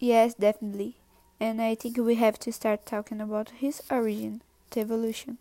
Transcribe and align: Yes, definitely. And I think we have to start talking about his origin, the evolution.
Yes, 0.00 0.34
definitely. 0.34 0.96
And 1.38 1.62
I 1.62 1.76
think 1.76 1.96
we 1.96 2.16
have 2.16 2.40
to 2.40 2.52
start 2.52 2.84
talking 2.86 3.20
about 3.20 3.50
his 3.50 3.80
origin, 3.88 4.42
the 4.72 4.80
evolution. 4.80 5.38